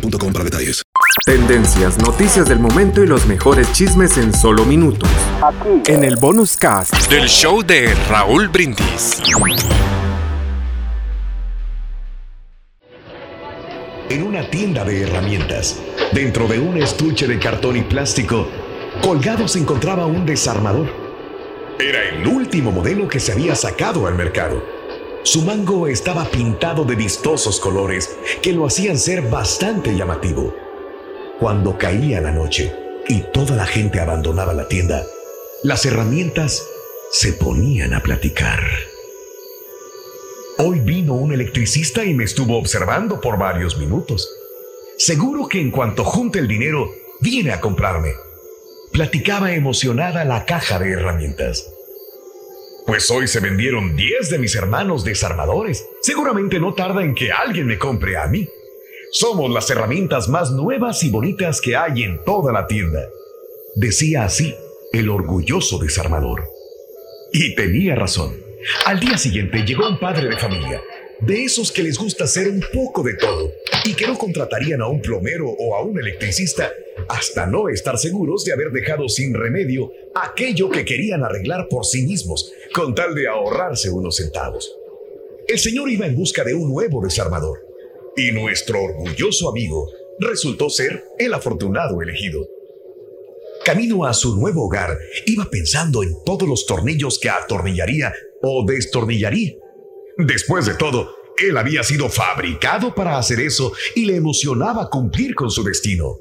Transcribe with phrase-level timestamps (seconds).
[0.00, 0.82] boostmobile.com para detalles.
[1.24, 5.08] Tendencias, noticias del momento y los mejores chismes en solo minutos.
[5.42, 5.92] Aquí.
[5.92, 9.22] En el bonus cast del show de Raúl Brindis.
[14.08, 15.80] En una tienda de herramientas,
[16.12, 18.46] dentro de un estuche de cartón y plástico,
[19.02, 20.86] colgado se encontraba un desarmador.
[21.80, 24.75] Era el último modelo que se había sacado al mercado
[25.26, 30.54] su mango estaba pintado de vistosos colores que lo hacían ser bastante llamativo.
[31.40, 32.72] Cuando caía la noche
[33.08, 35.04] y toda la gente abandonaba la tienda,
[35.64, 36.64] las herramientas
[37.10, 38.60] se ponían a platicar.
[40.58, 44.30] Hoy vino un electricista y me estuvo observando por varios minutos.
[44.96, 46.88] Seguro que en cuanto junte el dinero,
[47.20, 48.12] viene a comprarme.
[48.92, 51.68] Platicaba emocionada la caja de herramientas.
[52.86, 55.88] Pues hoy se vendieron 10 de mis hermanos desarmadores.
[56.02, 58.48] Seguramente no tarda en que alguien me compre a mí.
[59.10, 63.00] Somos las herramientas más nuevas y bonitas que hay en toda la tienda.
[63.74, 64.54] Decía así
[64.92, 66.44] el orgulloso desarmador.
[67.32, 68.36] Y tenía razón.
[68.84, 70.80] Al día siguiente llegó un padre de familia,
[71.20, 73.50] de esos que les gusta hacer un poco de todo
[73.84, 76.72] y que no contratarían a un plomero o a un electricista
[77.08, 82.02] hasta no estar seguros de haber dejado sin remedio aquello que querían arreglar por sí
[82.02, 84.74] mismos, con tal de ahorrarse unos centavos.
[85.46, 87.60] El señor iba en busca de un nuevo desarmador,
[88.16, 89.88] y nuestro orgulloso amigo
[90.18, 92.48] resultó ser el afortunado elegido.
[93.64, 98.12] Camino a su nuevo hogar, iba pensando en todos los tornillos que atornillaría
[98.42, 99.54] o destornillaría.
[100.18, 105.50] Después de todo, él había sido fabricado para hacer eso y le emocionaba cumplir con
[105.50, 106.18] su destino.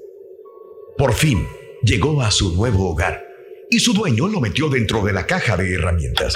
[0.97, 1.47] Por fin
[1.83, 3.23] llegó a su nuevo hogar
[3.69, 6.35] y su dueño lo metió dentro de la caja de herramientas.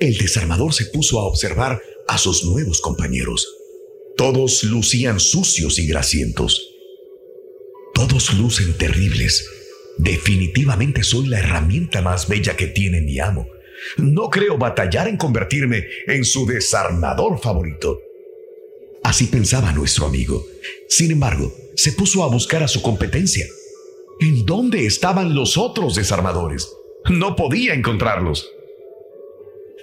[0.00, 3.46] El desarmador se puso a observar a sus nuevos compañeros.
[4.16, 6.70] Todos lucían sucios y grasientos.
[7.94, 9.48] Todos lucen terribles.
[9.98, 13.46] Definitivamente soy la herramienta más bella que tiene mi amo.
[13.98, 18.00] No creo batallar en convertirme en su desarmador favorito.
[19.02, 20.44] Así pensaba nuestro amigo.
[20.88, 23.46] Sin embargo, se puso a buscar a su competencia.
[24.20, 26.68] ¿En dónde estaban los otros desarmadores?
[27.08, 28.50] No podía encontrarlos.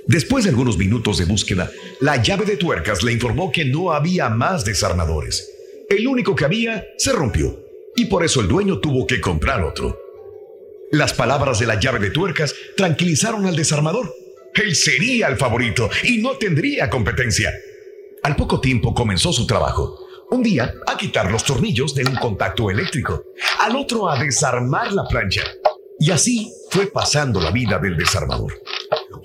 [0.08, 1.72] Después de algunos minutos de búsqueda,
[2.02, 5.50] la llave de tuercas le informó que no había más desarmadores.
[5.90, 7.64] El único que había se rompió
[7.96, 10.03] y por eso el dueño tuvo que comprar otro.
[10.94, 14.14] Las palabras de la llave de tuercas tranquilizaron al desarmador.
[14.54, 17.52] Él sería el favorito y no tendría competencia.
[18.22, 19.98] Al poco tiempo comenzó su trabajo.
[20.30, 23.24] Un día a quitar los tornillos de un contacto eléctrico,
[23.62, 25.42] al otro a desarmar la plancha.
[26.00, 28.54] Y así fue pasando la vida del desarmador.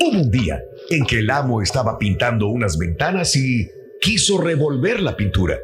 [0.00, 3.69] Hubo un día en que el amo estaba pintando unas ventanas y
[4.00, 5.59] quiso revolver la pintura.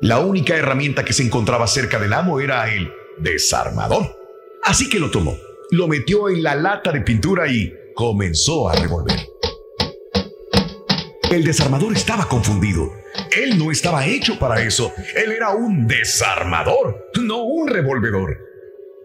[0.00, 4.25] La única herramienta que se encontraba cerca del amo era el desarmador.
[4.66, 5.38] Así que lo tomó,
[5.70, 9.16] lo metió en la lata de pintura y comenzó a revolver.
[11.30, 12.90] El desarmador estaba confundido.
[13.30, 14.92] Él no estaba hecho para eso.
[15.14, 18.38] Él era un desarmador, no un revolvedor.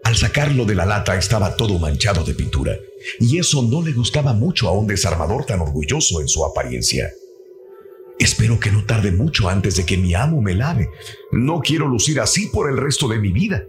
[0.02, 2.76] Al sacarlo de la lata estaba todo manchado de pintura,
[3.20, 7.08] y eso no le gustaba mucho a un desarmador tan orgulloso en su apariencia.
[8.18, 10.88] Espero que no tarde mucho antes de que mi amo me lave.
[11.30, 13.64] No quiero lucir así por el resto de mi vida.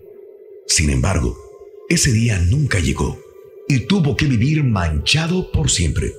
[0.65, 1.42] Sin embargo,
[1.89, 3.19] ese día nunca llegó
[3.67, 6.13] y tuvo que vivir manchado por siempre.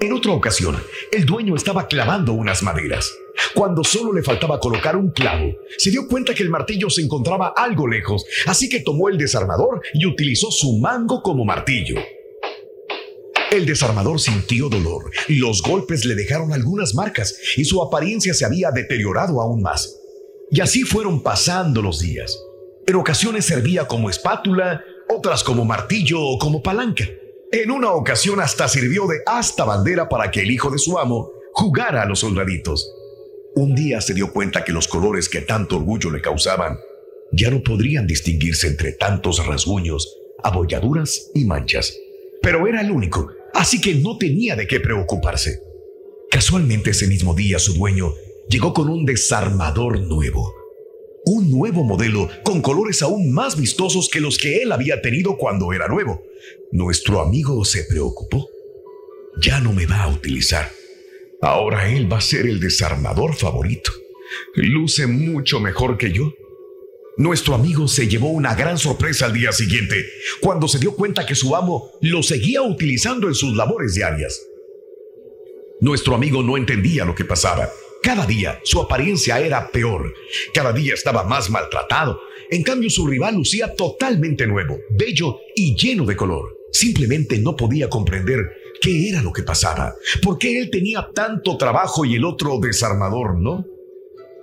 [0.00, 0.76] En otra ocasión,
[1.12, 3.12] el dueño estaba clavando unas maderas.
[3.54, 7.54] Cuando solo le faltaba colocar un clavo, se dio cuenta que el martillo se encontraba
[7.56, 11.96] algo lejos, así que tomó el desarmador y utilizó su mango como martillo.
[13.50, 18.70] El desarmador sintió dolor, los golpes le dejaron algunas marcas y su apariencia se había
[18.70, 19.98] deteriorado aún más.
[20.50, 22.38] Y así fueron pasando los días.
[22.86, 27.04] En ocasiones servía como espátula, otras como martillo o como palanca.
[27.52, 31.30] En una ocasión hasta sirvió de hasta bandera para que el hijo de su amo
[31.52, 32.90] jugara a los soldaditos.
[33.54, 36.78] Un día se dio cuenta que los colores que tanto orgullo le causaban
[37.32, 41.96] ya no podrían distinguirse entre tantos rasguños, abolladuras y manchas.
[42.40, 45.62] Pero era el único, así que no tenía de qué preocuparse.
[46.30, 48.14] Casualmente ese mismo día su dueño
[48.48, 50.61] llegó con un desarmador nuevo.
[51.24, 55.72] Un nuevo modelo con colores aún más vistosos que los que él había tenido cuando
[55.72, 56.22] era nuevo.
[56.72, 58.48] Nuestro amigo se preocupó.
[59.40, 60.70] Ya no me va a utilizar.
[61.40, 63.92] Ahora él va a ser el desarmador favorito.
[64.54, 66.32] Luce mucho mejor que yo.
[67.18, 69.96] Nuestro amigo se llevó una gran sorpresa al día siguiente,
[70.40, 74.40] cuando se dio cuenta que su amo lo seguía utilizando en sus labores diarias.
[75.80, 77.68] Nuestro amigo no entendía lo que pasaba.
[78.02, 80.12] Cada día su apariencia era peor,
[80.52, 82.18] cada día estaba más maltratado.
[82.50, 86.58] En cambio su rival lucía totalmente nuevo, bello y lleno de color.
[86.72, 88.40] Simplemente no podía comprender
[88.80, 93.40] qué era lo que pasaba, por qué él tenía tanto trabajo y el otro desarmador,
[93.40, 93.64] ¿no?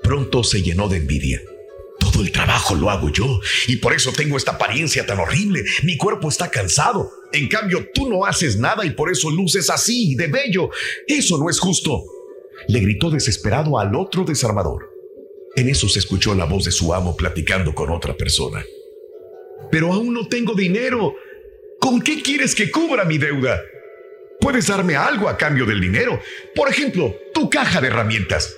[0.01, 1.41] Pronto se llenó de envidia.
[1.99, 5.65] Todo el trabajo lo hago yo y por eso tengo esta apariencia tan horrible.
[5.83, 7.11] Mi cuerpo está cansado.
[7.33, 10.69] En cambio, tú no haces nada y por eso luces así, de bello.
[11.07, 12.05] Eso no es justo.
[12.67, 14.89] Le gritó desesperado al otro desarmador.
[15.55, 18.63] En eso se escuchó la voz de su amo platicando con otra persona.
[19.71, 21.15] Pero aún no tengo dinero.
[21.79, 23.61] ¿Con qué quieres que cubra mi deuda?
[24.39, 26.19] Puedes darme algo a cambio del dinero.
[26.55, 28.55] Por ejemplo, tu caja de herramientas.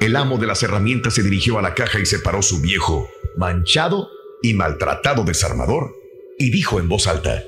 [0.00, 4.08] El amo de las herramientas se dirigió a la caja y separó su viejo, manchado
[4.42, 5.94] y maltratado desarmador
[6.38, 7.44] y dijo en voz alta,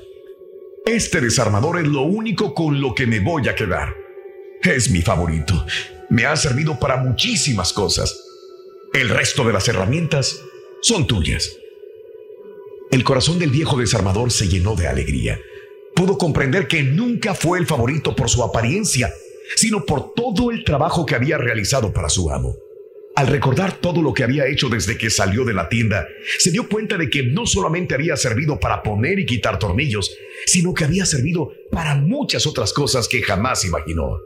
[0.85, 3.95] Este desarmador es lo único con lo que me voy a quedar.
[4.67, 5.65] Es mi favorito.
[6.09, 8.21] Me ha servido para muchísimas cosas.
[8.93, 10.41] El resto de las herramientas
[10.81, 11.55] son tuyas.
[12.91, 15.39] El corazón del viejo desarmador se llenó de alegría.
[15.95, 19.13] Pudo comprender que nunca fue el favorito por su apariencia,
[19.55, 22.53] sino por todo el trabajo que había realizado para su amo.
[23.15, 26.09] Al recordar todo lo que había hecho desde que salió de la tienda,
[26.39, 30.13] se dio cuenta de que no solamente había servido para poner y quitar tornillos,
[30.45, 34.19] sino que había servido para muchas otras cosas que jamás imaginó.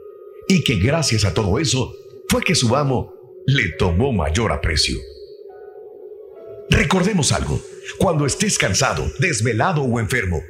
[0.48, 1.94] Y que gracias a todo eso
[2.28, 3.14] fue que su amo
[3.46, 4.98] le tomó mayor aprecio.
[6.70, 7.60] Recordemos algo,
[7.98, 10.42] cuando estés cansado, desvelado o enfermo,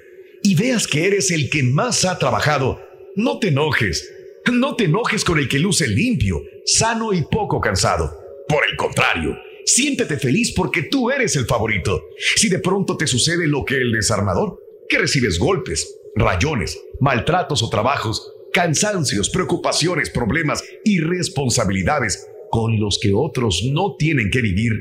[0.43, 2.81] y veas que eres el que más ha trabajado,
[3.17, 4.09] no te enojes,
[4.51, 8.17] no te enojes con el que luce limpio, sano y poco cansado.
[8.49, 12.05] Por el contrario, siéntete feliz porque tú eres el favorito.
[12.37, 17.71] Si de pronto te sucede lo que el desarmador, que recibes golpes, rayones, maltratos o
[17.71, 24.73] trabajos, cansancios, preocupaciones, problemas y responsabilidades con los que otros no tienen que vivir,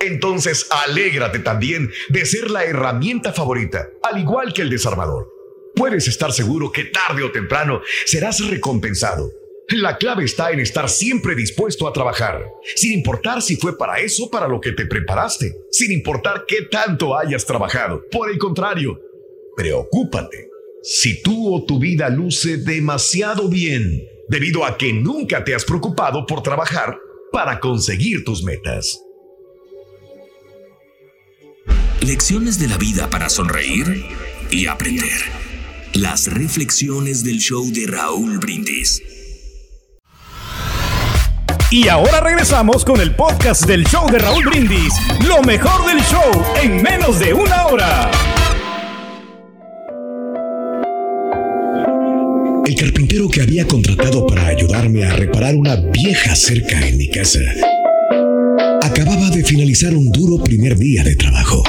[0.00, 5.38] entonces alégrate también de ser la herramienta favorita, al igual que el desarmador
[5.78, 9.30] puedes estar seguro que tarde o temprano serás recompensado.
[9.68, 12.44] La clave está en estar siempre dispuesto a trabajar,
[12.74, 17.16] sin importar si fue para eso para lo que te preparaste, sin importar qué tanto
[17.16, 18.02] hayas trabajado.
[18.10, 18.98] Por el contrario,
[19.56, 20.47] preocúpate
[20.82, 26.26] si tú o tu vida luce demasiado bien debido a que nunca te has preocupado
[26.26, 26.98] por trabajar
[27.32, 29.00] para conseguir tus metas.
[32.00, 34.04] Lecciones de la vida para sonreír
[34.50, 35.20] y aprender.
[35.94, 39.02] Las reflexiones del show de Raúl Brindis.
[41.70, 44.94] Y ahora regresamos con el podcast del show de Raúl Brindis.
[45.26, 47.97] Lo mejor del show en menos de una hora.
[52.68, 57.40] El carpintero que había contratado para ayudarme a reparar una vieja cerca en mi casa
[58.82, 61.62] acababa de finalizar un duro primer día de trabajo.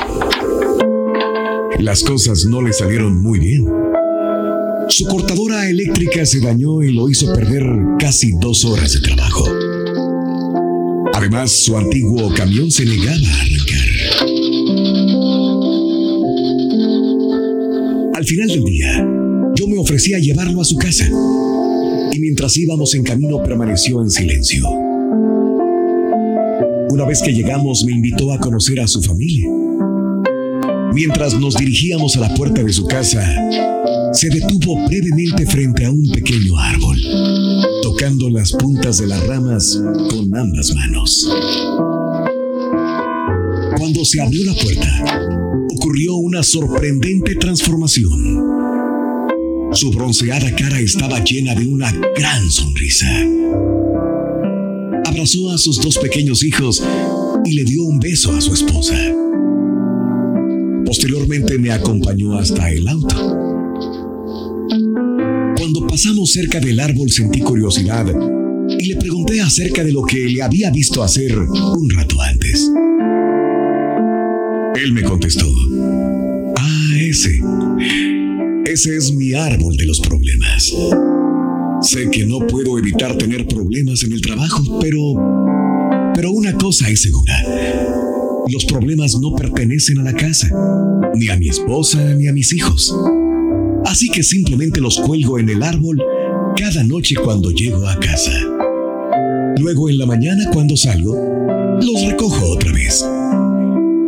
[1.79, 3.65] Las cosas no le salieron muy bien
[4.89, 7.63] su cortadora eléctrica se dañó y lo hizo perder
[7.97, 9.45] casi dos horas de trabajo.
[11.13, 13.89] Además, su antiguo camión se negaba a arrancar.
[18.15, 19.18] Al final del día,
[19.69, 21.07] me ofrecí a llevarlo a su casa
[22.11, 24.67] y mientras íbamos en camino permaneció en silencio.
[26.89, 29.47] Una vez que llegamos me invitó a conocer a su familia.
[30.93, 33.23] Mientras nos dirigíamos a la puerta de su casa,
[34.11, 36.97] se detuvo brevemente frente a un pequeño árbol,
[37.83, 41.29] tocando las puntas de las ramas con ambas manos.
[43.77, 45.05] Cuando se abrió la puerta,
[45.75, 48.58] ocurrió una sorprendente transformación.
[49.79, 53.07] Su bronceada cara estaba llena de una gran sonrisa.
[55.05, 56.83] Abrazó a sus dos pequeños hijos
[57.45, 58.97] y le dio un beso a su esposa.
[60.85, 63.15] Posteriormente me acompañó hasta el auto.
[65.57, 68.05] Cuando pasamos cerca del árbol sentí curiosidad
[68.79, 72.69] y le pregunté acerca de lo que le había visto hacer un rato antes.
[74.75, 75.49] Él me contestó,
[76.57, 77.39] ah, ese,
[78.69, 80.71] ese es mi árbol de los problemas.
[81.81, 86.13] Sé que no puedo evitar tener problemas en el trabajo, pero...
[86.13, 87.33] Pero una cosa es segura.
[88.47, 90.49] Los problemas no pertenecen a la casa,
[91.15, 92.95] ni a mi esposa, ni a mis hijos.
[93.85, 95.99] Así que simplemente los cuelgo en el árbol
[96.55, 98.33] cada noche cuando llego a casa.
[99.57, 101.15] Luego en la mañana cuando salgo,
[101.81, 103.03] los recojo otra vez.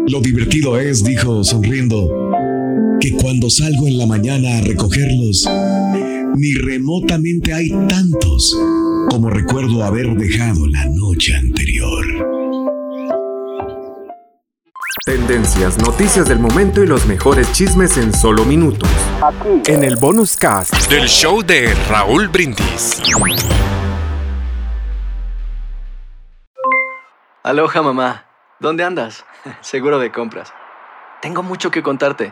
[0.08, 2.31] Lo divertido es, dijo sonriendo,
[3.01, 5.50] que cuando salgo en la mañana a recogerlos,
[6.36, 8.55] ni remotamente hay tantos
[9.10, 12.05] como recuerdo haber dejado la noche anterior.
[15.03, 18.89] Tendencias, noticias del momento y los mejores chismes en solo minutos.
[19.24, 19.72] Aquí.
[19.72, 23.01] En el bonus cast del show de Raúl Brindis.
[27.41, 28.25] Aloha mamá,
[28.60, 29.25] ¿dónde andas?
[29.62, 30.53] Seguro de compras.
[31.20, 32.31] Tengo mucho que contarte.